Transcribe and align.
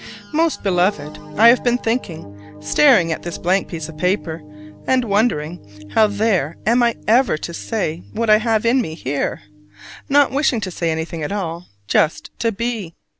Most 0.33 0.63
Beloved: 0.63 1.19
I 1.37 1.49
have 1.49 1.63
been 1.63 1.77
thinking, 1.77 2.57
staring 2.59 3.11
at 3.11 3.21
this 3.21 3.37
blank 3.37 3.67
piece 3.67 3.87
of 3.87 3.97
paper, 3.99 4.41
and 4.87 5.05
wondering 5.05 5.63
how 5.93 6.07
there 6.07 6.57
am 6.65 6.81
I 6.81 6.95
ever 7.07 7.37
to 7.37 7.53
say 7.53 8.01
what 8.11 8.27
I 8.27 8.37
have 8.37 8.65
in 8.65 8.81
me 8.81 8.95
here 8.95 9.43
not 10.09 10.31
wishing 10.31 10.59
to 10.61 10.71
say 10.71 10.89
anything 10.89 11.21
at 11.21 11.31
all, 11.31 11.59
but 11.83 11.87
just 11.87 12.31
to 12.39 12.51
be! 12.51 12.95